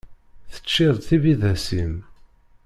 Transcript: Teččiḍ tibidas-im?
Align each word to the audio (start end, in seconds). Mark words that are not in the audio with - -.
Teččiḍ 0.53 0.95
tibidas-im? 1.07 1.93